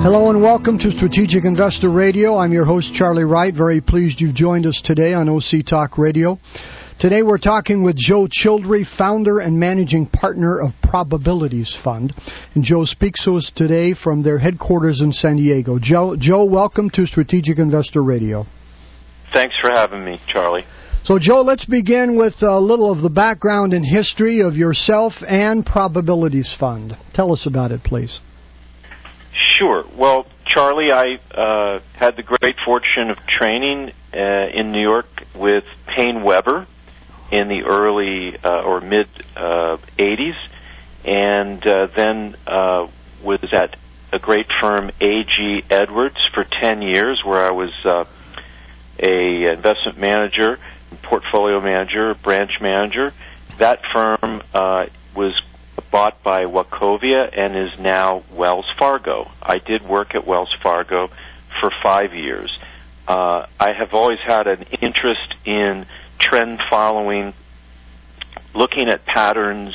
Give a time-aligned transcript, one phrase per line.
[0.00, 2.36] Hello and welcome to Strategic Investor Radio.
[2.36, 3.52] I'm your host, Charlie Wright.
[3.52, 6.38] Very pleased you've joined us today on OC Talk Radio.
[7.00, 12.14] Today we're talking with Joe Childrey, founder and managing partner of Probabilities Fund.
[12.54, 15.80] And Joe speaks to us today from their headquarters in San Diego.
[15.82, 18.46] Joe, Joe welcome to Strategic Investor Radio.
[19.32, 20.64] Thanks for having me, Charlie.
[21.02, 25.66] So, Joe, let's begin with a little of the background and history of yourself and
[25.66, 26.96] Probabilities Fund.
[27.14, 28.20] Tell us about it, please.
[29.38, 29.84] Sure.
[29.96, 35.64] Well, Charlie, I uh, had the great fortune of training uh, in New York with
[35.86, 36.66] PaineWebber
[37.30, 40.36] in the early uh, or mid uh, 80s,
[41.04, 42.88] and uh, then uh,
[43.22, 43.76] was at
[44.12, 48.04] a great firm, AG Edwards, for 10 years, where I was uh,
[48.98, 50.58] a investment manager,
[51.02, 53.12] portfolio manager, branch manager.
[53.58, 55.34] That firm uh, was
[55.90, 59.30] bought by Wachovia and is now Wells Fargo.
[59.42, 61.10] I did work at Wells Fargo
[61.60, 62.56] for five years.
[63.06, 65.86] Uh, I have always had an interest in
[66.18, 67.32] trend following,
[68.54, 69.74] looking at patterns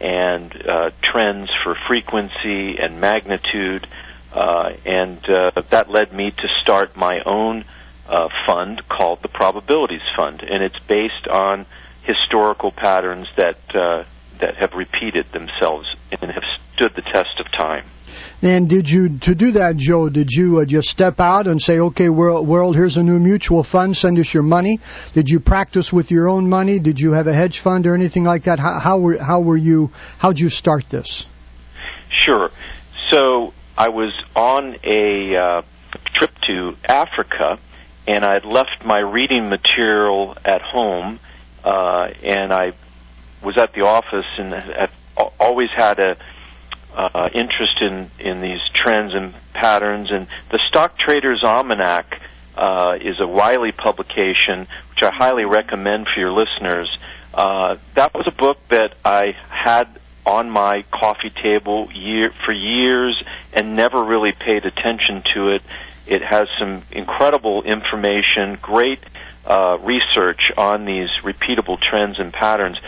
[0.00, 3.86] and uh, trends for frequency and magnitude,
[4.32, 7.64] uh, and uh, that led me to start my own
[8.08, 11.66] uh, fund called the Probabilities Fund, and it's based on
[12.02, 14.04] historical patterns that uh,
[14.42, 16.42] that have repeated themselves and have
[16.74, 17.84] stood the test of time.
[18.42, 21.78] And did you, to do that, Joe, did you uh, just step out and say,
[21.78, 24.80] okay, world, world, here's a new mutual fund, send us your money?
[25.14, 26.80] Did you practice with your own money?
[26.80, 28.58] Did you have a hedge fund or anything like that?
[28.58, 31.24] How, how were, how were you, how'd you start this?
[32.10, 32.50] Sure.
[33.10, 35.62] So I was on a uh,
[36.14, 37.58] trip to Africa
[38.08, 41.20] and I'd left my reading material at home
[41.62, 42.72] uh, and I
[43.42, 44.90] was at the office and had
[45.38, 46.16] always had a
[46.94, 50.10] uh, interest in in these trends and patterns.
[50.10, 52.20] And the Stock Traders Almanac
[52.56, 54.60] uh, is a Wiley publication,
[54.90, 56.94] which I highly recommend for your listeners.
[57.32, 59.88] Uh, that was a book that I had
[60.24, 63.20] on my coffee table year for years
[63.52, 65.62] and never really paid attention to it.
[66.06, 69.00] It has some incredible information, great
[69.44, 72.78] uh, research on these repeatable trends and patterns.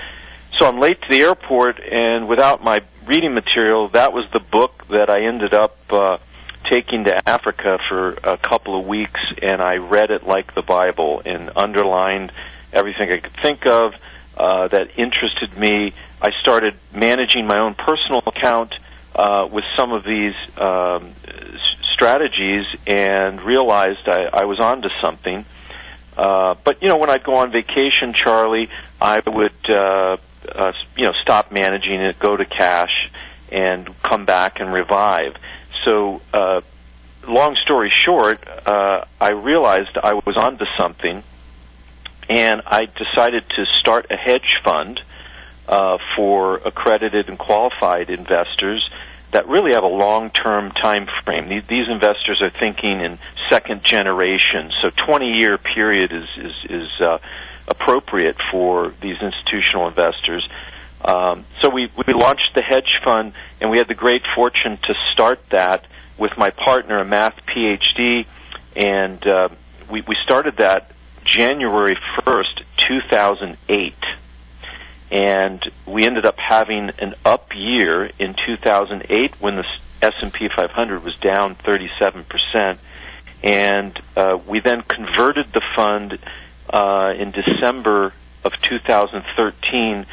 [0.59, 4.87] So I'm late to the airport, and without my reading material, that was the book
[4.89, 6.19] that I ended up uh,
[6.71, 11.23] taking to Africa for a couple of weeks, and I read it like the Bible
[11.25, 12.33] and underlined
[12.73, 13.95] everything I could think of
[14.37, 15.93] uh, that interested me.
[16.23, 18.79] I started managing my own personal account
[19.15, 21.15] uh, with some of these um,
[21.93, 25.45] strategies and realized I, I was onto something.
[26.17, 30.17] Uh, but you know, when I'd go on vacation, Charlie, I would uh,
[30.55, 33.11] uh, you know stop managing it, go to cash,
[33.51, 35.37] and come back and revive.
[35.85, 36.63] So, uh,
[37.29, 41.23] long story short, uh, I realized I was onto something,
[42.29, 45.01] and I decided to start a hedge fund
[45.69, 48.89] uh, for accredited and qualified investors
[49.33, 51.49] that really have a long-term time frame.
[51.49, 53.19] These, these investors are thinking in
[53.51, 57.19] second generation, so 20-year period is is, is uh,
[57.69, 60.49] appropriate for these institutional investors.
[61.05, 64.95] Um, so we, we launched the hedge fund, and we had the great fortune to
[65.13, 65.87] start that
[66.19, 68.27] with my partner, a math PhD,
[68.77, 69.49] and uh,
[69.91, 70.91] we, we started that
[71.25, 73.95] January 1st, 2008.
[75.11, 79.67] And we ended up having an up year in 2008 when the
[80.03, 82.79] S&P 500 was down 37%.
[83.43, 86.19] And uh, we then converted the fund
[86.71, 88.13] uh, in December
[88.45, 90.07] of 2013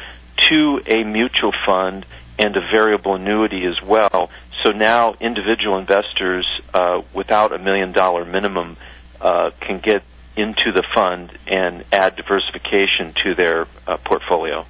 [0.48, 2.06] to a mutual fund
[2.38, 4.30] and a variable annuity as well.
[4.62, 8.76] So now individual investors uh, without a million dollar minimum
[9.20, 10.02] uh, can get
[10.36, 14.64] into the fund and add diversification to their uh, portfolio.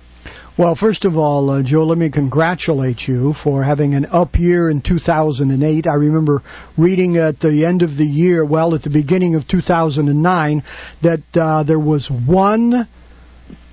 [0.59, 4.69] Well, first of all, uh, Joe, let me congratulate you for having an up year
[4.69, 5.87] in 2008.
[5.87, 6.43] I remember
[6.77, 10.63] reading at the end of the year, well, at the beginning of 2009,
[11.03, 12.87] that uh, there was one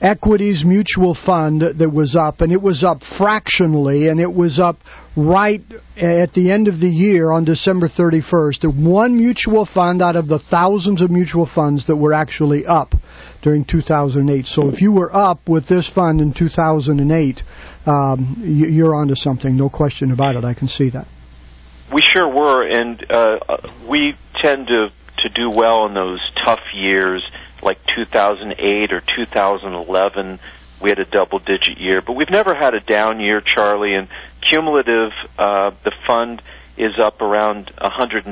[0.01, 4.77] equities mutual fund that was up, and it was up fractionally, and it was up
[5.17, 5.61] right
[5.97, 8.89] at the end of the year on December 31st.
[8.89, 12.93] One mutual fund out of the thousands of mutual funds that were actually up
[13.41, 14.45] during 2008.
[14.45, 17.41] So if you were up with this fund in 2008,
[17.85, 20.43] um, you're onto something, no question about it.
[20.43, 21.07] I can see that.
[21.93, 23.39] We sure were, and uh,
[23.89, 24.91] we tend to
[25.23, 27.29] to do well in those tough years
[27.61, 30.39] like 2008 or 2011
[30.81, 34.07] we had a double digit year but we've never had a down year charlie and
[34.47, 36.41] cumulative uh, the fund
[36.79, 38.25] is up around 150%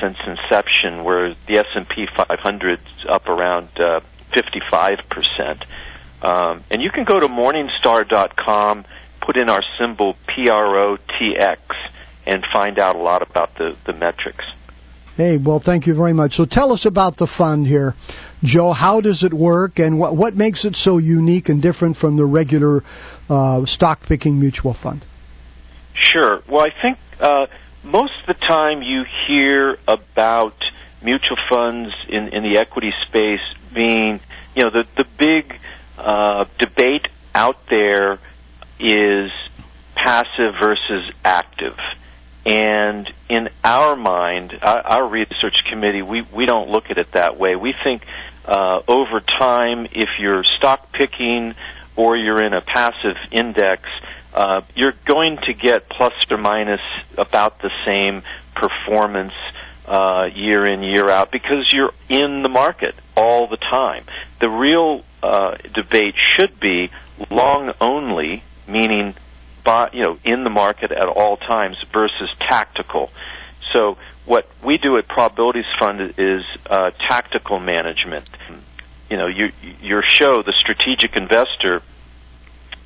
[0.00, 4.00] since inception where the S&P 500 is up around uh,
[4.34, 5.64] 55%
[6.20, 8.84] um, and you can go to morningstar.com
[9.20, 11.58] put in our symbol PROTX
[12.26, 14.44] and find out a lot about the, the metrics
[15.18, 16.34] Hey, well, thank you very much.
[16.34, 17.94] So tell us about the fund here.
[18.44, 22.16] Joe, how does it work and what, what makes it so unique and different from
[22.16, 22.84] the regular
[23.28, 25.04] uh, stock picking mutual fund?
[25.92, 26.38] Sure.
[26.48, 27.46] Well, I think uh,
[27.82, 30.54] most of the time you hear about
[31.02, 33.40] mutual funds in, in the equity space
[33.72, 34.20] being,
[34.54, 35.58] you know, the, the big
[35.96, 38.18] uh, debate out there
[38.80, 39.30] is
[39.94, 41.78] passive versus active.
[42.46, 47.38] And in our mind, our, our research committee, we, we don't look at it that
[47.38, 47.56] way.
[47.56, 48.06] We think
[48.44, 51.54] uh, over time, if you're stock picking
[51.96, 53.82] or you're in a passive index,
[54.34, 56.80] uh, you're going to get plus or minus
[57.16, 58.22] about the same
[58.54, 59.32] performance
[59.86, 64.04] uh, year in year out because you're in the market all the time.
[64.40, 66.90] The real uh, debate should be
[67.30, 69.14] long only, meaning
[69.92, 73.10] you know, in the market at all times versus tactical.
[73.72, 78.28] So what we do at Probabilities Fund is uh, tactical management.
[79.10, 79.50] You know, your,
[79.82, 81.82] your show, The Strategic Investor,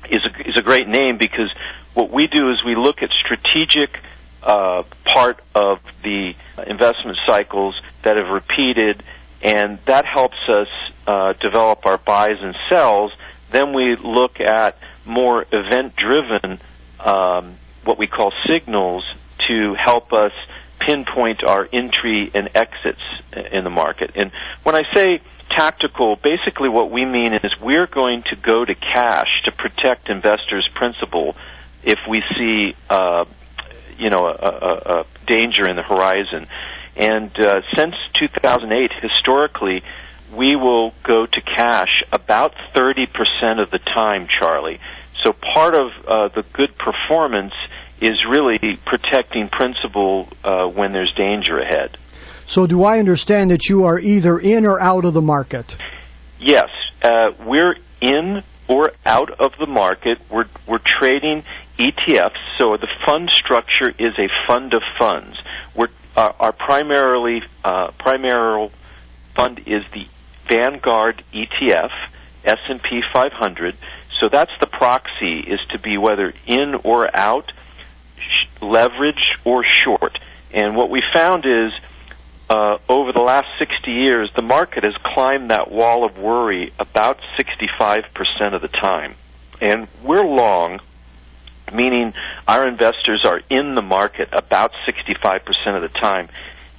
[0.09, 1.51] is a, is a great name because
[1.93, 3.99] what we do is we look at strategic
[4.41, 6.35] uh, part of the
[6.67, 9.03] investment cycles that have repeated,
[9.41, 10.67] and that helps us
[11.07, 13.11] uh, develop our buys and sells.
[13.51, 16.59] Then we look at more event-driven
[16.99, 19.03] um, what we call signals
[19.47, 20.31] to help us
[20.79, 23.01] pinpoint our entry and exits
[23.51, 24.11] in the market.
[24.15, 24.31] And
[24.63, 25.21] when I say
[25.55, 30.67] tactical, basically what we mean is we're going to go to cash to protect investors'
[30.73, 31.35] principal
[31.83, 33.25] if we see, uh,
[33.97, 36.47] you know, a, a, a, danger in the horizon.
[36.95, 39.83] And uh, since 2008, historically,
[40.35, 44.79] we will go to cash about 30% of the time, Charlie.
[45.21, 47.53] So part of uh, the good performance
[48.01, 51.97] is really protecting principal uh, when there's danger ahead.
[52.47, 55.71] So do I understand that you are either in or out of the market?
[56.39, 56.69] Yes,
[57.01, 60.19] uh, we're in or out of the market.
[60.29, 61.43] We're we're trading
[61.79, 62.57] ETFs.
[62.57, 65.37] So the fund structure is a fund of funds.
[65.75, 68.69] We're uh, our primarily uh, primary
[69.35, 70.05] fund is the
[70.47, 71.91] Vanguard ETF
[72.45, 73.75] S&P 500
[74.23, 77.51] so that's the proxy is to be whether in or out,
[78.17, 80.17] sh- leverage or short.
[80.53, 81.73] And what we found is
[82.49, 87.19] uh, over the last 60 years, the market has climbed that wall of worry about
[87.37, 89.15] 65% of the time.
[89.61, 90.79] And we're long,
[91.73, 92.13] meaning
[92.47, 95.41] our investors are in the market about 65%
[95.75, 96.29] of the time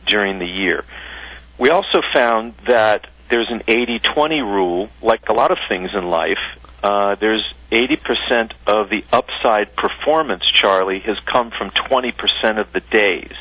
[0.06, 0.85] during the year.
[1.59, 6.38] We also found that there's an 80-20 rule, like a lot of things in life,
[6.85, 13.33] uh, there's 80% of the upside performance, Charlie, has come from 20% of the days.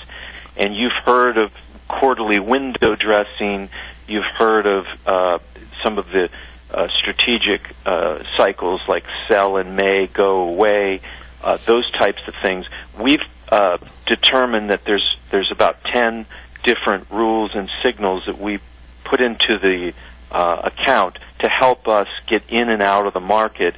[0.56, 1.52] And you've heard of
[1.88, 3.70] quarterly window dressing.
[4.08, 5.40] You've heard of uh,
[5.84, 6.30] some of the
[6.72, 11.02] uh, strategic uh, cycles like sell in May, go away,
[11.44, 12.66] uh, those types of things.
[13.00, 16.26] We've uh, determined that there's there's about 10
[16.64, 18.60] different rules and signals that we
[19.04, 19.94] put into the
[20.32, 23.76] uh, account to help us get in and out of the market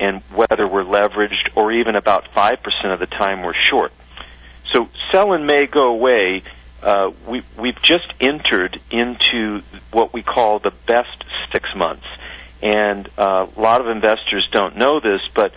[0.00, 3.92] and whether we're leveraged or even about 5% of the time we're short.
[4.72, 6.42] So sell in May go away.
[6.82, 9.62] Uh, we, we've just entered into
[9.92, 12.06] what we call the best six months.
[12.60, 15.52] And uh, a lot of investors don't know this, but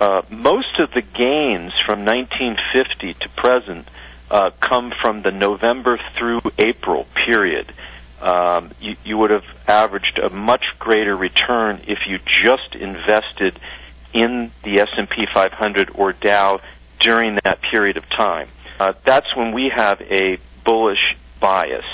[0.00, 3.88] uh, most of the gains from 1950 to present
[4.30, 7.72] uh, come from the November through April period.
[8.20, 13.58] um, you, you would have averaged a much greater return if you just invested
[14.12, 16.60] in the S&P 500 or Dow
[17.00, 18.48] during that period of time.
[18.80, 21.86] Uh, that's when we have a bullish bias.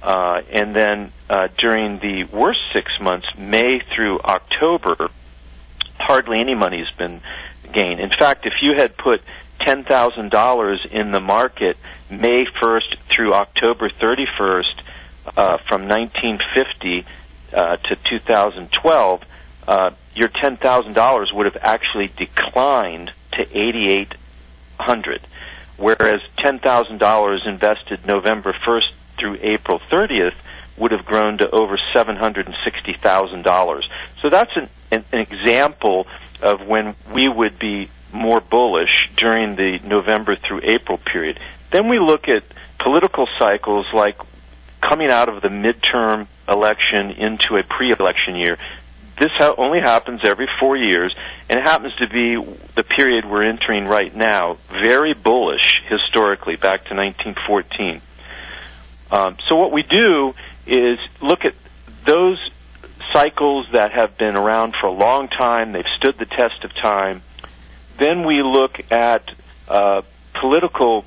[0.00, 5.10] Uh, and then uh, during the worst six months, May through October,
[5.98, 7.20] hardly any money has been
[7.72, 8.00] gained.
[8.00, 9.20] In fact, if you had put
[9.60, 11.76] $10,000 in the market
[12.10, 14.82] May 1st through October 31st
[15.26, 17.06] uh, from 1950
[17.52, 19.22] uh, to 2012,
[19.68, 25.20] uh, your $10,000 would have actually declined to 8800
[25.76, 30.34] whereas $10,000 invested November 1st through April 30th
[30.78, 33.82] would have grown to over $760,000.
[34.20, 36.06] So that's an, an, an example
[36.40, 41.38] of when we would be more bullish during the November through April period.
[41.70, 42.42] Then we look at
[42.78, 44.16] political cycles like
[44.80, 48.58] coming out of the midterm election into a pre-election year.
[49.22, 51.14] This only happens every four years,
[51.48, 52.34] and it happens to be
[52.74, 58.02] the period we're entering right now, very bullish historically, back to 1914.
[59.12, 60.34] Um, so what we do
[60.66, 61.54] is look at
[62.04, 62.50] those
[63.12, 67.22] cycles that have been around for a long time, they've stood the test of time.
[68.00, 69.22] Then we look at
[69.68, 70.02] uh,
[70.40, 71.04] political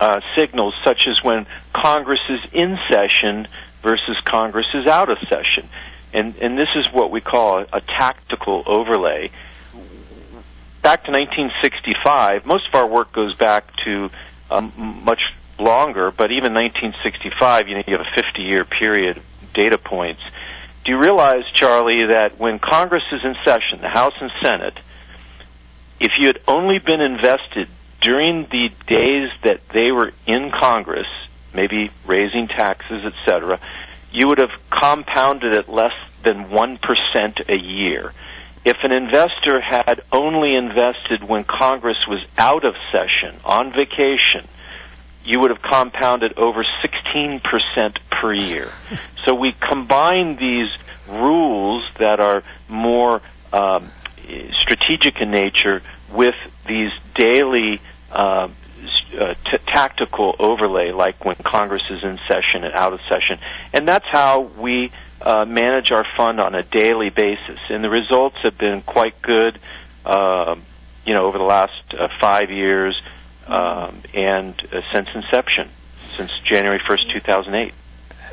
[0.00, 3.48] uh, signals, such as when Congress is in session
[3.82, 5.68] versus Congress is out of session.
[6.12, 9.30] And, and this is what we call a, a tactical overlay.
[10.82, 14.10] Back to 1965, most of our work goes back to
[14.50, 14.72] um,
[15.04, 15.20] much
[15.58, 20.20] longer, but even 1965, you know, you have a 50 year period of data points.
[20.84, 24.78] Do you realize, Charlie, that when Congress is in session, the House and Senate,
[26.00, 27.68] if you had only been invested
[28.00, 31.06] during the days that they were in Congress,
[31.54, 33.60] maybe raising taxes, etc.,
[34.12, 38.12] you would have compounded at less than 1% a year.
[38.64, 44.46] If an investor had only invested when Congress was out of session, on vacation,
[45.24, 47.42] you would have compounded over 16%
[48.10, 48.70] per year.
[49.24, 50.68] So we combine these
[51.08, 53.20] rules that are more
[53.52, 53.90] um,
[54.60, 56.34] strategic in nature with
[56.66, 58.48] these daily uh,
[59.18, 63.38] uh, t- tactical overlay, like when Congress is in session and out of session,
[63.72, 67.58] and that's how we uh, manage our fund on a daily basis.
[67.68, 69.58] And the results have been quite good,
[70.04, 70.56] uh,
[71.04, 73.00] you know, over the last uh, five years
[73.46, 75.70] um, and uh, since inception,
[76.16, 77.74] since January first, two thousand eight.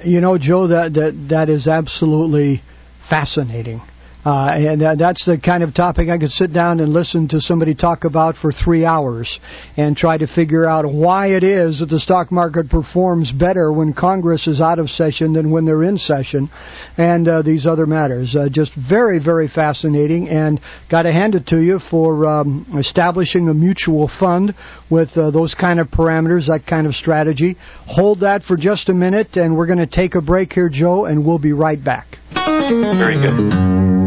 [0.03, 2.63] You know, Joe, that that that is absolutely
[3.09, 3.81] fascinating.
[4.25, 7.39] Uh, and uh, that's the kind of topic I could sit down and listen to
[7.39, 9.39] somebody talk about for three hours
[9.77, 13.93] and try to figure out why it is that the stock market performs better when
[13.93, 16.49] Congress is out of session than when they're in session,
[16.97, 18.35] and uh, these other matters.
[18.37, 20.59] Uh, just very, very fascinating, and
[20.91, 24.53] got to hand it to you for um, establishing a mutual fund
[24.91, 27.55] with uh, those kind of parameters, that kind of strategy.
[27.85, 31.05] Hold that for just a minute, and we're going to take a break here, Joe,
[31.05, 32.07] and we'll be right back.
[32.33, 33.98] Very good.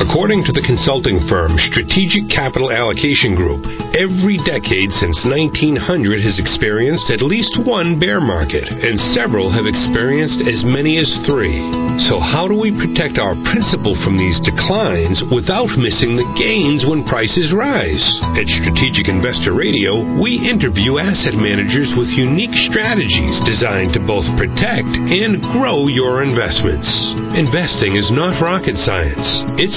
[0.00, 5.76] According to the consulting firm Strategic Capital Allocation Group, every decade since 1900
[6.24, 11.60] has experienced at least one bear market, and several have experienced as many as three.
[12.08, 17.04] So, how do we protect our principal from these declines without missing the gains when
[17.04, 18.00] prices rise?
[18.40, 24.88] At Strategic Investor Radio, we interview asset managers with unique strategies designed to both protect
[25.12, 26.88] and grow your investments.
[27.36, 29.76] Investing is not rocket science, it's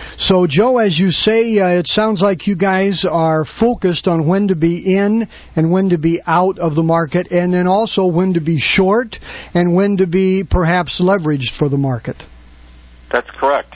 [0.17, 4.49] So, Joe, as you say, uh, it sounds like you guys are focused on when
[4.49, 8.33] to be in and when to be out of the market, and then also when
[8.33, 9.17] to be short
[9.53, 12.17] and when to be perhaps leveraged for the market.
[13.11, 13.75] That's correct.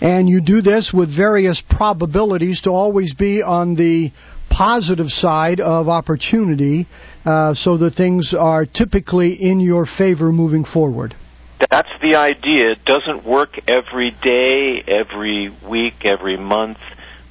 [0.00, 4.10] And you do this with various probabilities to always be on the
[4.50, 6.86] positive side of opportunity
[7.24, 11.14] uh, so that things are typically in your favor moving forward.
[11.68, 12.70] That's the idea.
[12.72, 16.78] It doesn't work every day, every week, every month,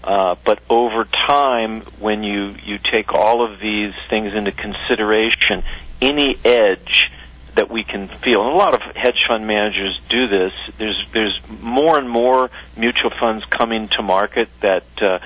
[0.01, 5.61] Uh, but over time, when you, you take all of these things into consideration,
[6.01, 7.11] any edge
[7.55, 11.37] that we can feel, and a lot of hedge fund managers do this, there's, there's
[11.59, 15.19] more and more mutual funds coming to market that uh,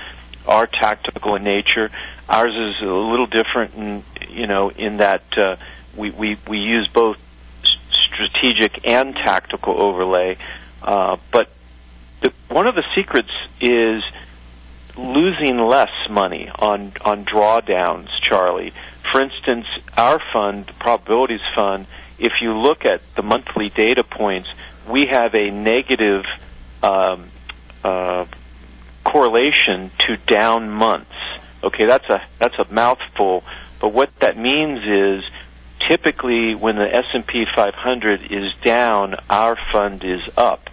[0.46, 1.88] are tactical in nature.
[2.28, 5.56] Ours is a little different in, you know, in that uh,
[5.96, 7.16] we, we, we use both
[8.14, 10.36] strategic and tactical overlay.
[10.82, 11.50] Uh, but
[12.22, 13.30] the, one of the secrets
[13.60, 14.02] is
[14.96, 18.72] losing less money on on drawdowns, Charlie.
[19.10, 19.66] For instance,
[19.96, 21.86] our fund, the probabilities fund,
[22.18, 24.48] if you look at the monthly data points,
[24.88, 26.24] we have a negative
[26.82, 27.30] um,
[27.82, 28.26] uh,
[29.04, 31.12] correlation to down months.
[31.62, 33.42] Okay, that's a that's a mouthful,
[33.80, 35.24] but what that means is
[35.88, 40.68] typically when the S&P 500 is down, our fund is up.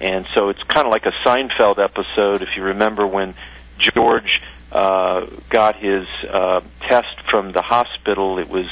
[0.00, 3.34] And so it's kind of like a Seinfeld episode if you remember when
[3.78, 4.42] George
[4.72, 8.38] uh, got his uh, test from the hospital.
[8.38, 8.66] It was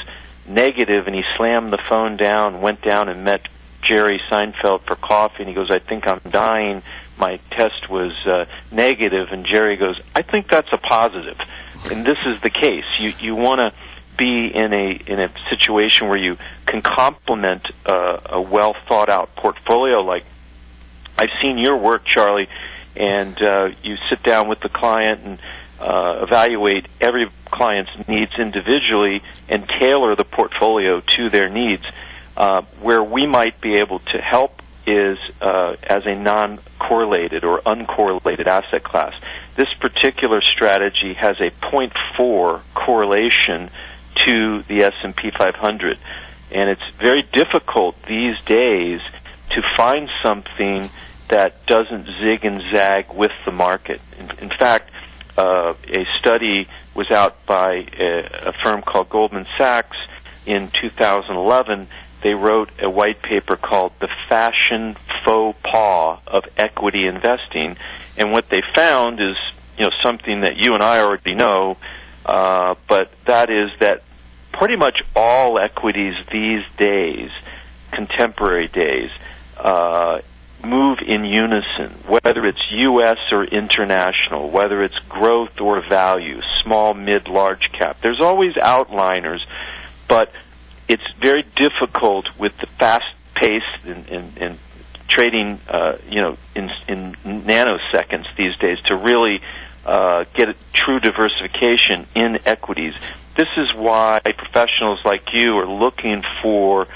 [0.47, 3.47] negative, and he slammed the phone down, went down and met
[3.81, 6.83] Jerry Seinfeld for coffee, and he goes, "I think I'm dying.
[7.17, 11.37] My test was uh, negative." And Jerry goes, "I think that's a positive."
[11.85, 12.85] And this is the case.
[12.99, 13.73] You you want to
[14.17, 20.01] be in a in a situation where you can complement a well thought out portfolio.
[20.01, 20.25] Like
[21.17, 22.47] I've seen your work, Charlie
[22.95, 25.39] and uh, you sit down with the client and
[25.79, 31.83] uh, evaluate every client's needs individually and tailor the portfolio to their needs.
[32.35, 38.47] Uh, where we might be able to help is uh, as a non-correlated or uncorrelated
[38.47, 39.13] asset class.
[39.55, 43.69] This particular strategy has a 0.4 correlation
[44.25, 45.97] to the S&P 500,
[46.51, 49.01] and it's very difficult these days
[49.51, 50.89] to find something
[51.29, 53.99] that doesn't zig and zag with the market.
[54.19, 54.91] In, in fact,
[55.37, 59.97] uh, a study was out by a, a firm called Goldman Sachs
[60.45, 61.87] in 2011.
[62.21, 67.77] They wrote a white paper called The Fashion Faux Pas of Equity Investing.
[68.17, 69.35] And what they found is,
[69.77, 71.77] you know, something that you and I already know,
[72.25, 74.03] uh, but that is that
[74.53, 77.31] pretty much all equities these days,
[77.91, 79.11] contemporary days,
[79.57, 80.19] uh,
[80.63, 83.17] move in unison, whether it's U.S.
[83.31, 87.97] or international, whether it's growth or value, small, mid, large cap.
[88.01, 89.39] There's always outliners,
[90.07, 90.31] but
[90.87, 94.59] it's very difficult with the fast pace and, and, and
[95.07, 99.41] trading, uh, you know, in, in nanoseconds these days to really
[99.85, 102.93] uh, get true diversification in equities.
[103.35, 106.87] This is why professionals like you are looking for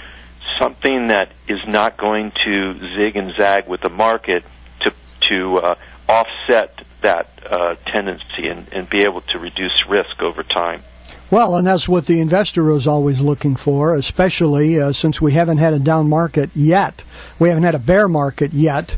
[0.59, 4.43] something that is not going to zig and zag with the market
[4.81, 4.93] to
[5.29, 5.75] to uh,
[6.07, 10.83] offset that uh, tendency and, and be able to reduce risk over time.
[11.29, 15.57] Well, and that's what the investor is always looking for, especially uh, since we haven't
[15.57, 17.01] had a down market yet.
[17.39, 18.91] We haven't had a bear market yet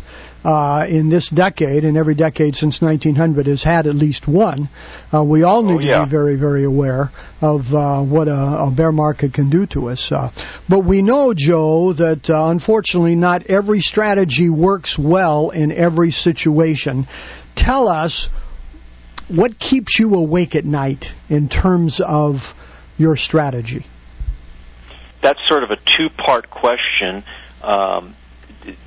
[0.43, 4.69] uh, in this decade, and every decade since 1900 has had at least one.
[5.13, 5.99] Uh, we all need oh, yeah.
[5.99, 7.10] to be very, very aware
[7.41, 10.12] of uh, what a, a, bear market can do to us.
[10.12, 10.30] Uh,
[10.69, 17.06] but we know, Joe, that uh, unfortunately not every strategy works well in every situation.
[17.56, 18.30] Tell us
[19.30, 22.36] what keeps you awake at night in terms of
[22.97, 23.86] your strategy.
[25.21, 27.23] That's sort of a two-part question.
[27.62, 28.15] Um,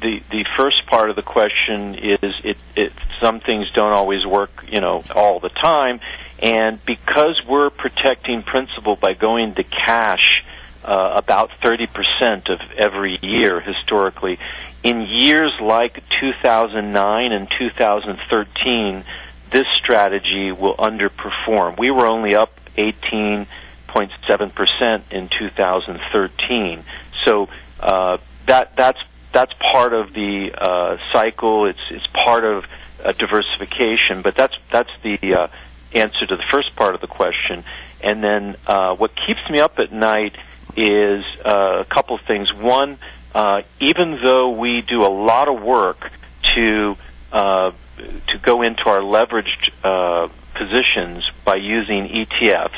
[0.01, 4.65] the the first part of the question is it, it some things don't always work
[4.69, 6.01] you know all the time.
[6.41, 10.45] And because we're protecting principal by going to cash
[10.85, 14.41] uh, about 30% of every year historically
[14.83, 19.05] in years like 2009 and 2013
[19.53, 21.79] this strategy will underperform.
[21.79, 26.85] We were only up 18.7% in 2013
[27.25, 27.49] so
[27.81, 28.99] uh, that that's
[29.33, 31.67] that's part of the uh, cycle.
[31.67, 32.65] It's it's part of
[33.03, 35.49] uh, diversification, but that's that's the uh,
[35.95, 37.65] answer to the first part of the question.
[38.03, 40.37] And then uh, what keeps me up at night
[40.77, 42.53] is uh, a couple of things.
[42.53, 42.99] One,
[43.35, 46.11] uh, even though we do a lot of work
[46.55, 46.97] to
[47.33, 52.71] uh, to go into our leveraged uh, positions by using ETFs,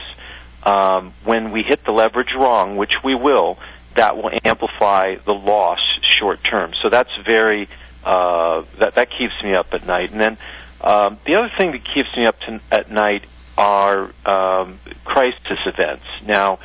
[0.65, 3.59] um, when we hit the leverage wrong, which we will,
[3.97, 5.81] that will amplify the loss
[6.19, 6.73] short term.
[6.83, 7.69] So that's very
[8.05, 10.13] uh, that that keeps me up at night.
[10.13, 10.39] And then
[10.81, 13.27] um, the other thing that keeps me up to, at night
[13.57, 16.05] are um, crisis events.
[16.27, 16.59] Now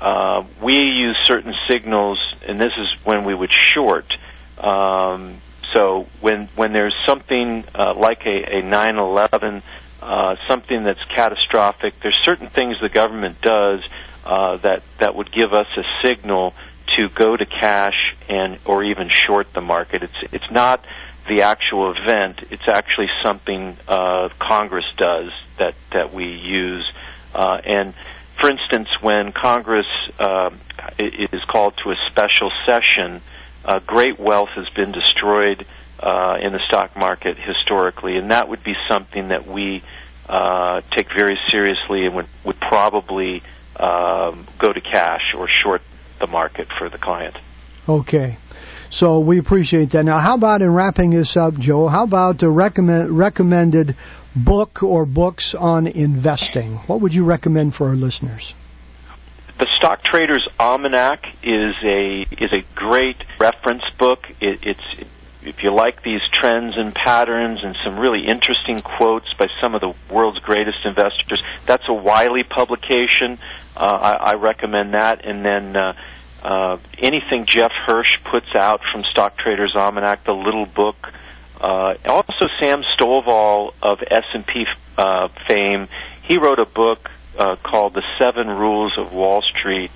[0.00, 4.06] uh, we use certain signals, and this is when we would short.
[4.58, 5.40] Um,
[5.74, 9.62] so when when there's something uh, like a, a 9/11
[10.02, 11.94] uh, something that's catastrophic.
[12.02, 13.80] There's certain things the government does
[14.24, 16.54] uh, that that would give us a signal
[16.96, 20.02] to go to cash and or even short the market.
[20.02, 20.84] It's it's not
[21.28, 22.40] the actual event.
[22.50, 26.90] It's actually something uh, Congress does that that we use.
[27.34, 27.94] Uh, and
[28.40, 29.86] for instance, when Congress
[30.18, 30.50] uh,
[30.98, 33.22] is called to a special session,
[33.64, 35.64] uh, great wealth has been destroyed
[36.00, 39.82] uh, in the stock market historically, and that would be something that we
[40.28, 43.42] uh, take very seriously and would, would probably
[43.76, 45.82] um, go to cash or short
[46.22, 47.36] the market for the client.
[47.86, 48.38] Okay.
[48.90, 50.04] So we appreciate that.
[50.04, 51.88] Now, how about in wrapping this up, Joe?
[51.88, 53.96] How about the recommend, recommended
[54.36, 56.76] book or books on investing?
[56.86, 58.54] What would you recommend for our listeners?
[59.58, 64.20] The Stock Trader's Almanac is a is a great reference book.
[64.40, 65.10] It, it's
[65.44, 69.80] if you like these trends and patterns and some really interesting quotes by some of
[69.80, 73.38] the world's greatest investors, that's a Wiley publication.
[73.76, 75.24] Uh, I, I recommend that.
[75.24, 75.94] And then uh,
[76.42, 80.96] uh, anything Jeff Hirsch puts out from Stock Traders Almanac, the little book.
[81.60, 85.88] Uh, also, Sam Stovall of S&P uh, fame,
[86.22, 89.90] he wrote a book uh, called The Seven Rules of Wall Street.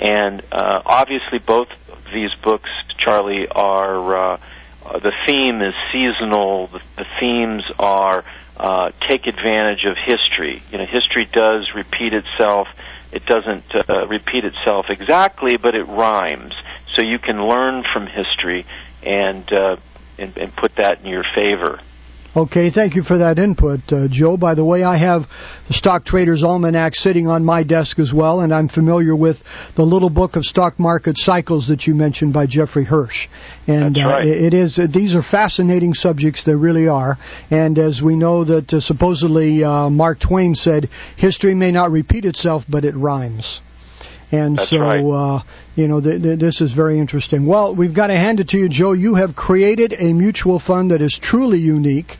[0.00, 1.68] And uh, obviously, both
[2.12, 4.40] these books, Charlie, are
[4.84, 6.68] uh, the theme is seasonal.
[6.68, 8.24] The, the themes are
[8.56, 10.62] uh, take advantage of history.
[10.70, 12.68] You know, history does repeat itself.
[13.10, 16.54] It doesn't uh, repeat itself exactly, but it rhymes.
[16.94, 18.66] So you can learn from history
[19.02, 19.76] and uh,
[20.18, 21.80] and, and put that in your favor.
[22.34, 24.38] Okay, thank you for that input, uh, Joe.
[24.38, 25.24] By the way, I have
[25.68, 29.36] the Stock Trader's Almanac sitting on my desk as well, and I'm familiar with
[29.76, 33.28] the little book of stock market cycles that you mentioned by Jeffrey Hirsch.
[33.66, 34.26] And That's right.
[34.26, 36.42] uh, it is uh, these are fascinating subjects.
[36.46, 37.18] They really are.
[37.50, 42.24] And as we know that uh, supposedly uh, Mark Twain said, history may not repeat
[42.24, 43.60] itself, but it rhymes.
[44.32, 45.04] And That's so, right.
[45.04, 45.42] uh,
[45.74, 47.46] you know, th- th- this is very interesting.
[47.46, 48.92] Well, we've got to hand it to you, Joe.
[48.92, 52.12] You have created a mutual fund that is truly unique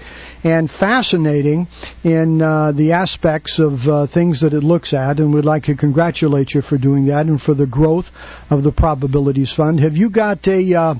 [0.44, 1.66] and fascinating
[2.04, 5.74] in uh, the aspects of uh, things that it looks at, and we'd like to
[5.74, 8.06] congratulate you for doing that and for the growth
[8.50, 9.80] of the Probabilities Fund.
[9.80, 10.94] Have you got a uh,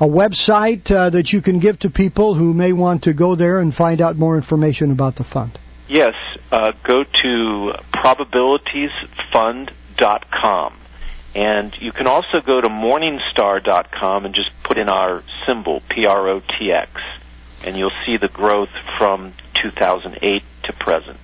[0.00, 3.58] a website uh, that you can give to people who may want to go there
[3.60, 5.58] and find out more information about the fund?
[5.88, 6.14] Yes,
[6.52, 9.68] uh, go to probabilitiesfund.com.
[11.34, 16.90] And you can also go to morningstar.com and just put in our symbol, P-R-O-T-X,
[17.64, 21.18] and you'll see the growth from 2008 to present.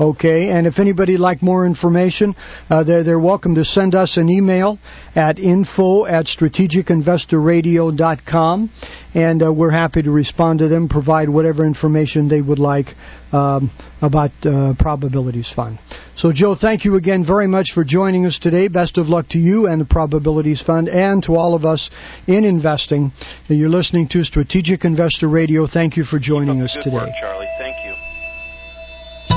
[0.00, 2.34] Okay, and if anybody like more information,
[2.70, 4.78] uh, they're, they're welcome to send us an email
[5.14, 8.70] at info at strategicinvestorradio.com,
[9.14, 12.86] and uh, we're happy to respond to them, provide whatever information they would like
[13.32, 15.78] um, about uh, Probabilities Fund.
[16.16, 18.68] So, Joe, thank you again very much for joining us today.
[18.68, 21.90] Best of luck to you and the Probabilities Fund, and to all of us
[22.26, 23.12] in investing.
[23.48, 25.66] You're listening to Strategic Investor Radio.
[25.66, 26.96] Thank you for joining us today.
[26.96, 27.46] work, Charlie.
[27.58, 27.61] Thank you.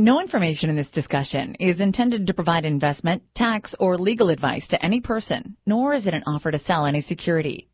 [0.00, 4.82] No information in this discussion is intended to provide investment, tax, or legal advice to
[4.82, 7.69] any person, nor is it an offer to sell any security.